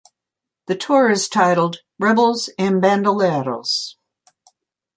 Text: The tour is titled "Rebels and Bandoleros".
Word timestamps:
The 0.65 0.73
tour 0.75 1.11
is 1.11 1.29
titled 1.29 1.81
"Rebels 1.99 2.49
and 2.57 2.81
Bandoleros". 2.81 3.97